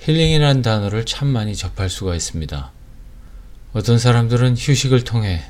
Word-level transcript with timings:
힐링이라는 0.00 0.62
단어를 0.62 1.06
참 1.06 1.28
많이 1.28 1.56
접할 1.56 1.88
수가 1.88 2.14
있습니다. 2.14 2.70
어떤 3.72 3.98
사람들은 3.98 4.56
휴식을 4.56 5.04
통해 5.04 5.42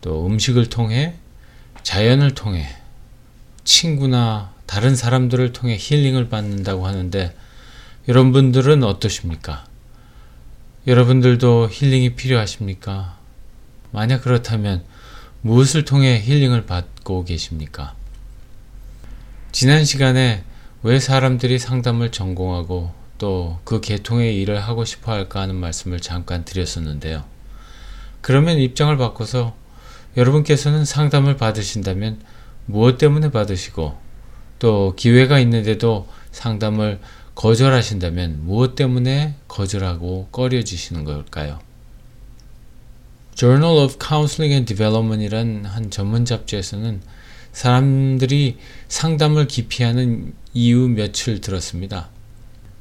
또 0.00 0.26
음식을 0.26 0.68
통해 0.68 1.14
자연을 1.82 2.34
통해 2.34 2.68
친구나 3.64 4.52
다른 4.66 4.94
사람들을 4.94 5.52
통해 5.52 5.76
힐링을 5.78 6.28
받는다고 6.28 6.86
하는데 6.86 7.34
여러분들은 8.08 8.84
어떠십니까? 8.84 9.66
여러분들도 10.86 11.68
힐링이 11.70 12.14
필요하십니까? 12.14 13.18
만약 13.90 14.22
그렇다면 14.22 14.84
무엇을 15.42 15.84
통해 15.84 16.20
힐링을 16.20 16.66
받고 16.66 17.24
계십니까? 17.24 17.94
지난 19.52 19.84
시간에 19.84 20.44
왜 20.82 21.00
사람들이 21.00 21.58
상담을 21.58 22.12
전공하고 22.12 22.99
또 23.20 23.60
그 23.64 23.80
계통의 23.80 24.40
일을 24.40 24.60
하고 24.60 24.84
싶어 24.84 25.12
할까 25.12 25.42
하는 25.42 25.54
말씀을 25.54 26.00
잠깐 26.00 26.44
드렸었는데요. 26.44 27.22
그러면 28.20 28.58
입장을 28.58 28.96
바꿔서 28.96 29.54
여러분께서는 30.16 30.84
상담을 30.84 31.36
받으신다면 31.36 32.20
무엇 32.66 32.98
때문에 32.98 33.30
받으시고 33.30 33.96
또 34.58 34.94
기회가 34.96 35.38
있는데도 35.38 36.08
상담을 36.32 36.98
거절하신다면 37.34 38.44
무엇 38.44 38.74
때문에 38.74 39.34
거절하고 39.46 40.28
꺼려지시는 40.32 41.04
걸까요? 41.04 41.60
Journal 43.34 43.78
of 43.78 43.96
Counseling 44.04 44.52
and 44.52 44.74
Development이란 44.74 45.64
한 45.64 45.90
전문 45.90 46.24
잡지에서는 46.24 47.00
사람들이 47.52 48.58
상담을 48.88 49.46
기피하는 49.46 50.34
이유 50.52 50.88
몇을 50.88 51.40
들었습니다. 51.40 52.10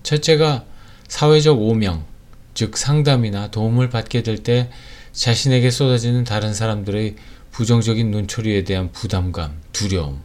첫째가 0.04 0.66
사회적 1.08 1.60
오명, 1.62 2.06
즉 2.54 2.78
상담이나 2.78 3.52
도움을 3.52 3.90
받게 3.90 4.24
될 4.24 4.44
때 4.44 4.70
자신에게 5.12 5.72
쏟아지는 5.72 6.24
다른 6.24 6.54
사람들의 6.54 7.16
부정적인 7.52 8.12
눈초리에 8.12 8.64
대한 8.64 8.92
부담감, 8.92 9.60
두려움. 9.74 10.22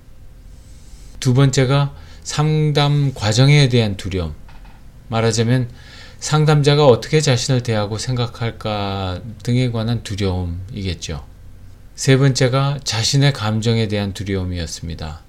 두 1.21 1.35
번째가 1.35 1.95
상담 2.23 3.13
과정에 3.15 3.69
대한 3.69 3.97
두려움. 3.97 4.35
말하자면 5.09 5.69
상담자가 6.21 6.87
어떻게 6.87 7.21
자신을 7.21 7.63
대하고 7.63 7.99
생각할까 7.99 9.21
등에 9.43 9.71
관한 9.71 10.03
두려움이겠죠. 10.03 11.25
세 11.95 12.17
번째가 12.17 12.79
자신의 12.85 13.33
감정에 13.33 13.89
대한 13.89 14.13
두려움이었습니다. 14.13 15.21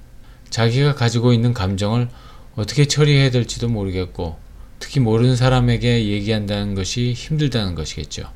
자기가 0.50 0.96
가지고 0.96 1.34
있는 1.34 1.54
감정을 1.54 2.10
어떻게 2.56 2.86
처리해야 2.86 3.32
될지도 3.32 3.68
모르겠고, 3.68 4.38
특히 4.80 5.00
모르는 5.00 5.36
사람에게 5.36 6.08
얘기한다는 6.08 6.76
것이 6.76 7.14
힘들다는 7.14 7.76
것이겠죠. 7.76 8.30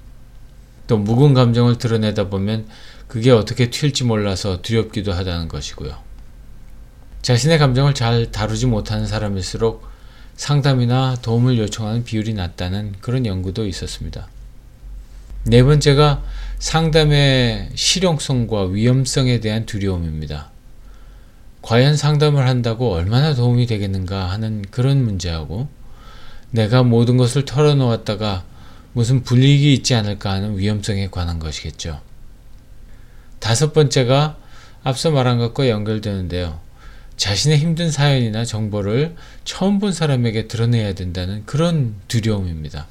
또 0.88 0.98
묵은 0.98 1.34
감정을 1.34 1.78
드러내다 1.78 2.30
보면 2.30 2.68
그게 3.08 3.32
어떻게 3.32 3.70
튈지 3.70 4.04
몰라서 4.06 4.62
두렵기도 4.62 5.14
하다는 5.14 5.48
것이고요. 5.48 5.96
자신의 7.22 7.60
감정을 7.60 7.94
잘 7.94 8.32
다루지 8.32 8.66
못하는 8.66 9.06
사람일수록 9.06 9.88
상담이나 10.36 11.18
도움을 11.22 11.58
요청하는 11.58 12.04
비율이 12.04 12.34
낮다는 12.34 12.94
그런 13.02 13.26
연구도 13.26 13.68
있었습니다. 13.68 14.30
네 15.44 15.64
번째가 15.64 16.24
상담의 16.60 17.70
실용성과 17.76 18.66
위험성에 18.66 19.40
대한 19.40 19.66
두려움입니다. 19.66 20.52
과연 21.62 21.98
상담을 21.98 22.48
한다고 22.48 22.94
얼마나 22.94 23.34
도움이 23.36 23.66
되겠는가 23.68 24.30
하는 24.30 24.64
그런 24.72 25.04
문제하고 25.04 25.68
내가 26.52 26.84
모든 26.84 27.18
것을 27.18 27.46
털어놓았다가 27.46 28.44
무슨 28.94 29.24
불이익이 29.24 29.74
있지 29.74 29.94
않을까 29.94 30.32
하는 30.32 30.58
위험성에 30.58 31.10
관한 31.10 31.38
것이겠죠. 31.40 32.02
다섯 33.40 33.74
번째가 33.74 34.38
앞서 34.84 35.12
말한 35.12 35.38
것과 35.38 35.70
연결되는데요. 35.70 36.60
자신의 37.18 37.58
힘든 37.58 37.92
사연이나 37.92 38.46
정보를 38.46 39.16
처음 39.44 39.80
본 39.80 39.92
사람에게 39.92 40.48
드러내야 40.48 40.94
된다는 40.94 41.46
그런 41.46 41.96
두려움입니다. 42.08 42.88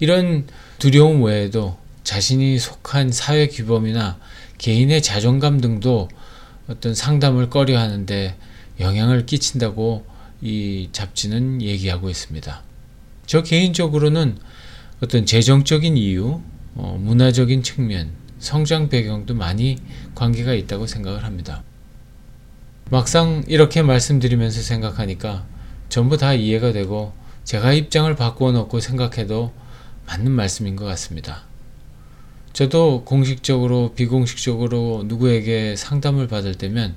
이런 0.00 0.46
두려움 0.78 1.22
외에도 1.22 1.76
자신이 2.02 2.58
속한 2.58 3.12
사회 3.12 3.46
규범이나 3.46 4.18
개인의 4.58 5.02
자존감 5.02 5.60
등도 5.60 6.08
어떤 6.68 6.94
상담을 6.94 7.50
꺼려 7.50 7.78
하는데 7.78 8.36
영향을 8.80 9.26
끼친다고 9.26 10.06
이 10.40 10.88
잡지는 10.92 11.62
얘기하고 11.62 12.10
있습니다. 12.10 12.62
저 13.26 13.42
개인적으로는 13.42 14.38
어떤 15.02 15.26
재정적인 15.26 15.96
이유, 15.96 16.40
어, 16.74 16.98
문화적인 17.00 17.62
측면, 17.62 18.10
성장 18.38 18.88
배경도 18.88 19.34
많이 19.34 19.78
관계가 20.14 20.54
있다고 20.54 20.86
생각을 20.86 21.24
합니다. 21.24 21.62
막상 22.90 23.42
이렇게 23.46 23.82
말씀드리면서 23.82 24.60
생각하니까 24.60 25.46
전부 25.88 26.16
다 26.16 26.34
이해가 26.34 26.72
되고 26.72 27.12
제가 27.44 27.72
입장을 27.72 28.14
바꾸어 28.16 28.52
놓고 28.52 28.80
생각해도 28.80 29.52
맞는 30.06 30.32
말씀인 30.32 30.76
것 30.76 30.84
같습니다. 30.84 31.44
저도 32.54 33.02
공식적으로 33.04 33.94
비공식적으로 33.96 35.02
누구에게 35.06 35.74
상담을 35.74 36.28
받을 36.28 36.54
때면 36.54 36.94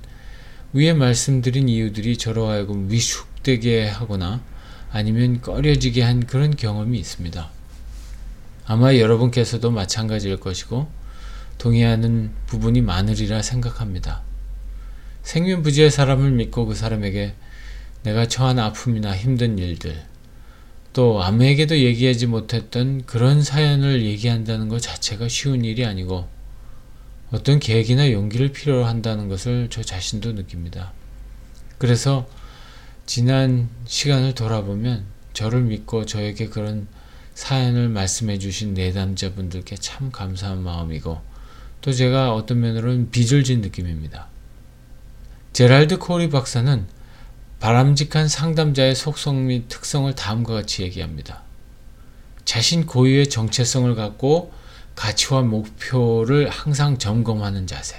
위에 0.73 0.93
말씀드린 0.93 1.67
이유들이 1.67 2.17
저로 2.17 2.47
하여금 2.47 2.91
위축되게 2.91 3.87
하거나 3.87 4.43
아니면 4.91 5.41
꺼려지게 5.41 6.03
한 6.03 6.27
그런 6.27 6.55
경험이 6.55 6.99
있습니다. 6.99 7.49
아마 8.67 8.95
여러분께서도 8.97 9.71
마찬가지일 9.71 10.39
것이고 10.39 10.87
동의하는 11.57 12.29
부분이 12.45 12.81
많으리라 12.81 13.41
생각합니다. 13.41 14.21
생면부지의 15.23 15.89
사람을 15.89 16.31
믿고 16.33 16.67
그 16.67 16.75
사람에게 16.75 17.33
내가 18.03 18.27
처한 18.27 18.59
아픔이나 18.59 19.17
힘든 19.17 19.57
일들, 19.57 20.03
또 20.97 21.21
아무에게도 21.21 21.77
얘기하지 21.77 22.25
못했던 22.25 23.05
그런 23.05 23.43
사연을 23.43 24.03
얘기한다는 24.03 24.67
것 24.67 24.81
자체가 24.81 25.27
쉬운 25.27 25.63
일이 25.63 25.85
아니고 25.85 26.27
어떤 27.29 27.59
계획이나 27.59 28.11
용기를 28.11 28.51
필요로 28.51 28.83
한다는 28.83 29.29
것을 29.29 29.67
저 29.69 29.83
자신도 29.83 30.31
느낍니다. 30.31 30.93
그래서 31.77 32.27
지난 33.05 33.69
시간을 33.85 34.33
돌아보면 34.33 35.05
저를 35.33 35.61
믿고 35.61 36.07
저에게 36.07 36.47
그런 36.47 36.87
사연을 37.35 37.89
말씀해 37.89 38.39
주신 38.39 38.73
내담자분들께 38.73 39.75
참 39.75 40.11
감사한 40.11 40.63
마음이고 40.63 41.21
또 41.81 41.93
제가 41.93 42.33
어떤 42.33 42.59
면으로는 42.61 43.11
빚을 43.11 43.43
진 43.43 43.61
느낌입니다. 43.61 44.29
제랄드 45.53 45.99
코리 45.99 46.31
박사는 46.31 46.96
바람직한 47.59 48.27
상담자의 48.27 48.93
속성 48.95 49.47
및 49.47 49.67
특성을 49.67 50.13
다음과 50.13 50.53
같이 50.53 50.83
얘기합니다. 50.83 51.41
자신 52.45 52.85
고유의 52.85 53.29
정체성을 53.29 53.93
갖고 53.95 54.53
가치와 54.95 55.41
목표를 55.41 56.49
항상 56.49 56.97
점검하는 56.97 57.67
자세. 57.67 57.97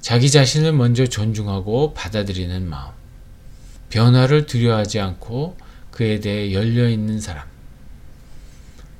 자기 0.00 0.30
자신을 0.30 0.72
먼저 0.72 1.06
존중하고 1.06 1.94
받아들이는 1.94 2.68
마음. 2.68 2.92
변화를 3.90 4.46
두려워하지 4.46 4.98
않고 4.98 5.56
그에 5.90 6.20
대해 6.20 6.52
열려 6.52 6.88
있는 6.88 7.20
사람. 7.20 7.46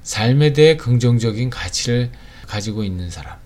삶에 0.03 0.53
대해 0.53 0.77
긍정적인 0.77 1.51
가치를 1.51 2.13
가지고 2.47 2.85
있는 2.85 3.11
사람. 3.11 3.39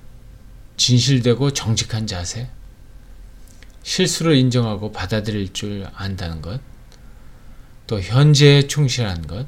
진실되고 0.76 1.52
정직한 1.52 2.06
자세. 2.06 2.48
실수를 3.86 4.34
인정하고 4.34 4.90
받아들일 4.90 5.52
줄 5.52 5.86
안다는 5.94 6.42
것, 6.42 6.60
또 7.86 8.00
현재에 8.00 8.66
충실한 8.66 9.28
것, 9.28 9.46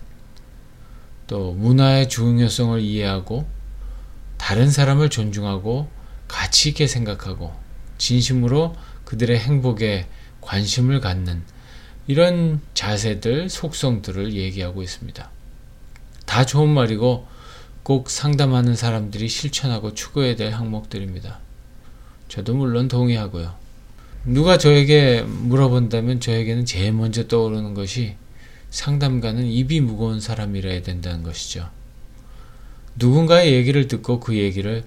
또 1.26 1.52
문화의 1.54 2.08
중요성을 2.08 2.80
이해하고 2.80 3.48
다른 4.36 4.70
사람을 4.70 5.10
존중하고 5.10 5.90
가치 6.28 6.68
있게 6.68 6.86
생각하고 6.86 7.52
진심으로 7.98 8.76
그들의 9.04 9.36
행복에 9.36 10.06
관심을 10.40 11.00
갖는 11.00 11.42
이런 12.06 12.60
자세들, 12.74 13.50
속성들을 13.50 14.34
얘기하고 14.34 14.84
있습니다. 14.84 15.30
다 16.26 16.46
좋은 16.46 16.68
말이고 16.68 17.26
꼭 17.82 18.08
상담하는 18.08 18.76
사람들이 18.76 19.28
실천하고 19.28 19.94
추구해야 19.94 20.36
될 20.36 20.52
항목들입니다. 20.52 21.40
저도 22.28 22.54
물론 22.54 22.86
동의하고요. 22.86 23.67
누가 24.24 24.58
저에게 24.58 25.22
물어본다면 25.22 26.20
저에게는 26.20 26.64
제일 26.64 26.92
먼저 26.92 27.26
떠오르는 27.28 27.74
것이 27.74 28.16
상담가는 28.70 29.44
입이 29.46 29.80
무거운 29.80 30.20
사람이라야 30.20 30.82
된다는 30.82 31.22
것이죠. 31.22 31.70
누군가의 32.96 33.52
얘기를 33.54 33.88
듣고 33.88 34.20
그 34.20 34.36
얘기를 34.36 34.84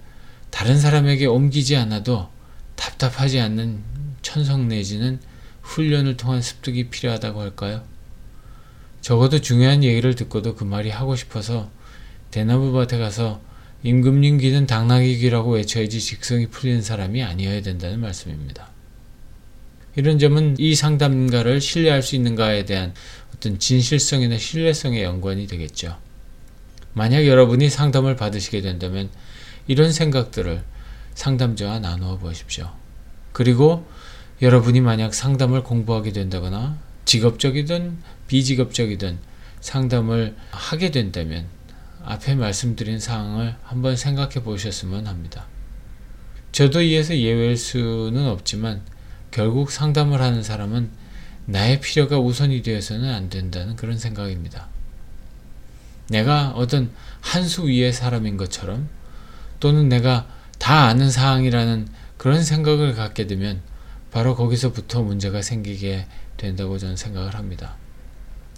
다른 0.50 0.78
사람에게 0.78 1.26
옮기지 1.26 1.76
않아도 1.78 2.30
답답하지 2.76 3.40
않는 3.40 3.82
천성 4.22 4.68
내지는 4.68 5.20
훈련을 5.62 6.18
통한 6.18 6.42
습득이 6.42 6.90
필요하다고 6.90 7.42
할까요? 7.42 7.84
적어도 9.02 9.40
중요한 9.40 9.84
얘기를 9.84 10.14
듣고도 10.16 10.56
그 10.56 10.64
말이 10.64 10.90
하고 10.90 11.16
싶어서 11.16 11.72
대나무밭에 12.30 12.98
가서 12.98 13.42
임금님 13.84 14.38
귀는 14.38 14.68
당나귀 14.68 15.18
귀라고 15.18 15.54
외쳐야지 15.54 16.00
직성이 16.00 16.48
풀리는 16.48 16.82
사람이 16.82 17.24
아니어야 17.24 17.62
된다는 17.62 18.00
말씀입니다. 18.00 18.71
이런 19.96 20.20
점은 20.20 20.56
이 20.58 20.76
상담가를 20.76 21.60
신뢰할 21.60 22.02
수 22.02 22.16
있는가에 22.16 22.66
대한 22.66 22.94
어떤 23.36 23.60
진실성이나 23.60 24.38
신뢰성의 24.38 25.04
연관이 25.04 25.48
되겠죠. 25.48 25.98
만약 26.94 27.26
여러분이 27.26 27.70
상담을 27.70 28.16
받으시게 28.16 28.62
된다면 28.62 29.10
이런 29.68 29.92
생각들을 29.92 30.64
상담자와 31.14 31.80
나누어 31.80 32.18
보십시오. 32.18 32.72
그리고 33.34 33.86
여러분이 34.42 34.82
만약 34.82 35.14
상담을 35.14 35.64
공부하게 35.64 36.12
된다거나 36.12 36.78
직업적이든 37.06 37.98
비직업적이든 38.28 39.20
상담을 39.60 40.36
하게 40.52 40.92
된다면 40.92 41.46
앞에 42.04 42.36
말씀드린 42.36 43.00
사항을 43.00 43.56
한번 43.64 43.96
생각해 43.96 44.44
보셨으면 44.44 45.08
합니다. 45.08 45.48
저도 46.52 46.82
이에서 46.82 47.16
예외일 47.16 47.56
수는 47.56 48.28
없지만 48.28 48.82
결국 49.32 49.72
상담을 49.72 50.22
하는 50.22 50.44
사람은 50.44 50.90
나의 51.46 51.82
필요가 51.82 52.20
우선이 52.20 52.62
되어서는 52.62 53.14
안 53.14 53.30
된다는 53.30 53.76
그런 53.76 53.98
생각입니다. 53.98 54.68
내가 56.10 56.50
어떤 56.52 56.92
한 57.22 57.44
수 57.48 57.68
위의 57.68 57.94
사람인 57.94 58.38
것처럼 58.38 58.90
또는 59.60 59.90
내가 59.90 60.28
다 60.60 60.88
아는 60.88 61.10
사항이라는 61.10 61.88
그런 62.18 62.44
생각을 62.44 62.94
갖게 62.94 63.26
되면 63.28 63.62
바로 64.12 64.36
거기서부터 64.36 65.02
문제가 65.02 65.42
생기게 65.42 66.06
된다고 66.38 66.78
저는 66.78 66.98
생각을 66.98 67.36
합니다. 67.36 67.76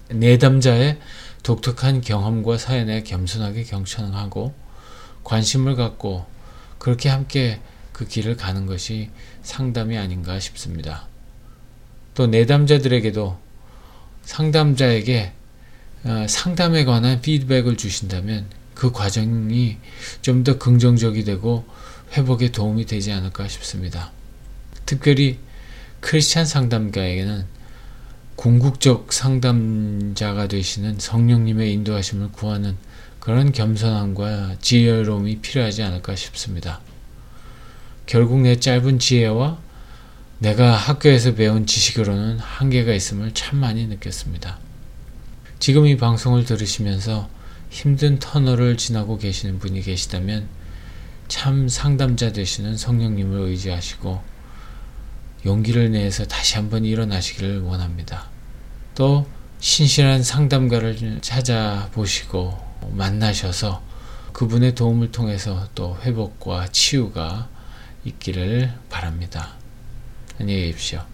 내담자의 0.10 1.00
독특한 1.44 2.02
경험과 2.02 2.58
사연에 2.58 3.04
겸손하게 3.04 3.64
경청하고 3.64 4.54
관심을 5.24 5.76
갖고 5.76 6.26
그렇게 6.80 7.10
함께 7.10 7.62
그 7.94 8.06
길을 8.08 8.36
가는 8.36 8.66
것이 8.66 9.10
상담이 9.44 9.98
아닌가 9.98 10.40
싶습니다. 10.40 11.08
또 12.16 12.28
내담자들에게도 12.28 13.38
상담자에게 14.24 15.32
어, 16.06 16.26
상담에 16.28 16.84
관한 16.84 17.22
피드백을 17.22 17.78
주신다면 17.78 18.48
그 18.74 18.92
과정이 18.92 19.78
좀 20.22 20.44
더 20.44 20.58
긍정적이 20.58 21.24
되고 21.24 21.66
회복에 22.12 22.52
도움이 22.52 22.86
되지 22.86 23.12
않을까 23.12 23.48
싶습니다. 23.48 24.12
특별히 24.86 25.40
크리스찬 26.02 26.46
상담가에게는 26.46 27.46
궁극적 28.36 29.14
상담자가 29.14 30.48
되시는 30.48 31.00
성령님의 31.00 31.72
인도하심을 31.74 32.32
구하는 32.32 32.76
그런 33.20 33.54
겸손함과 33.54 34.58
지혜로움이 34.60 35.40
필요하지 35.40 35.84
않을까 35.84 36.16
싶습니다. 36.16 36.82
결국 38.06 38.42
내 38.42 38.60
짧은 38.60 39.00
지혜와 39.00 39.58
내가 40.40 40.74
학교에서 40.74 41.36
배운 41.36 41.66
지식으로는 41.66 42.40
한계가 42.40 42.94
있음을 42.94 43.34
참 43.34 43.60
많이 43.60 43.86
느꼈습니다. 43.88 44.60
지금 45.60 45.86
이 45.88 45.96
방송을 45.96 46.44
들으시면서 46.44 47.30
힘든 47.70 48.20
터널을 48.20 48.78
지나고 48.78 49.18
계시는 49.18 49.60
분이 49.60 49.82
계시다면 49.82 50.48
참 51.30 51.70
상담자 51.70 52.34
되시는 52.34 52.78
성령님을 52.78 53.40
의지하시고 53.48 54.22
용기를 55.46 55.92
내서 55.92 56.26
다시 56.26 56.56
한번 56.56 56.86
일어나시기를 56.86 57.62
원합니다. 57.62 58.28
또 58.96 59.26
신실한 59.60 60.24
상담가를 60.24 61.20
찾아보시고 61.22 62.58
만나셔서 62.92 63.82
그분의 64.34 64.76
도움을 64.76 65.12
통해서 65.12 65.70
또 65.74 65.98
회복과 66.02 66.68
치유가 66.74 67.48
있기를 68.06 68.74
바랍니다. 68.90 69.54
안녕히 70.40 70.64
계십시오. 70.72 71.13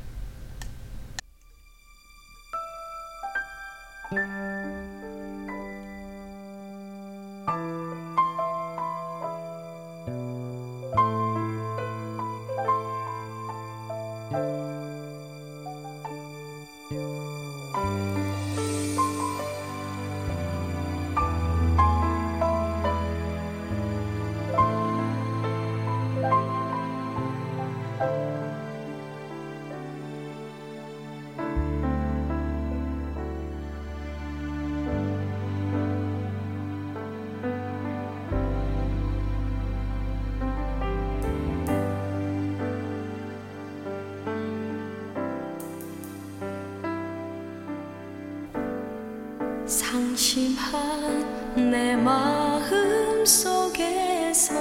심한 50.40 51.60
내 51.70 51.98
마음 51.98 53.26
속에서 53.26 54.56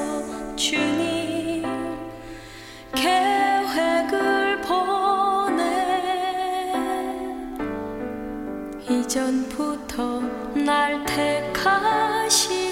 주님 0.56 1.62
계획을 2.92 4.60
보내. 4.62 5.62
이전부터 8.90 10.20
날 10.56 11.04
택하시 11.04 12.67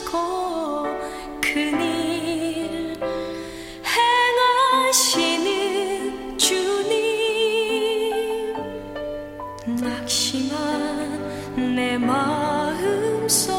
마음 13.27 13.56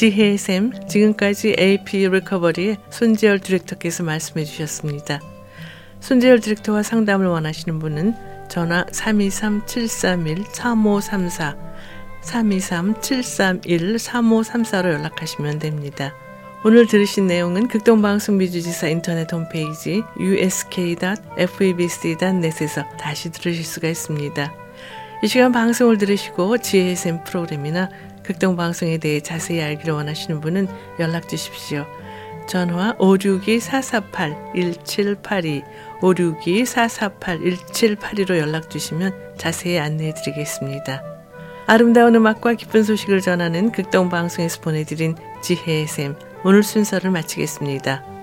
지혜의 0.00 0.38
샘 0.38 0.72
지금까지 0.88 1.56
AP 1.58 2.08
리커버리의 2.08 2.78
손재열 2.88 3.40
디렉터께서 3.40 4.04
말씀해 4.04 4.46
주셨습니다. 4.46 5.20
손재열 6.00 6.40
디렉터와 6.40 6.82
상담을 6.82 7.26
원하시는 7.26 7.78
분은 7.80 8.14
전화 8.48 8.86
323-731-3534 8.86 11.54
323-731-3534로 12.22 14.92
연락하시면 14.92 15.58
됩니다. 15.58 16.14
오늘 16.62 16.86
들으신 16.86 17.26
내용은 17.26 17.68
극동방송 17.68 18.36
미주지사 18.36 18.88
인터넷 18.88 19.32
홈페이지 19.32 20.02
usk.febc.net에서 20.20 22.84
다시 22.98 23.32
들으실 23.32 23.64
수가 23.64 23.88
있습니다. 23.88 24.52
이 25.22 25.26
시간 25.26 25.52
방송을 25.52 25.96
들으시고 25.96 26.58
지혜의 26.58 26.96
샘 26.96 27.24
프로그램이나 27.24 27.88
극동방송에 28.22 28.98
대해 28.98 29.20
자세히 29.20 29.62
알기를 29.62 29.94
원하시는 29.94 30.42
분은 30.42 30.68
연락 30.98 31.30
주십시오. 31.30 31.86
전화 32.46 32.94
562-448-1782, 32.98 35.64
562-448-1782로 36.02 38.36
연락 38.36 38.68
주시면 38.68 39.14
자세히 39.38 39.78
안내해 39.78 40.12
드리겠습니다. 40.12 41.02
아름다운 41.66 42.14
음악과 42.16 42.52
기쁜 42.52 42.82
소식을 42.82 43.22
전하는 43.22 43.72
극동방송에서 43.72 44.60
보내드린 44.60 45.16
지혜의 45.40 45.86
샘, 45.86 46.14
오늘 46.42 46.62
순서를 46.62 47.10
마치겠습니다. 47.10 48.19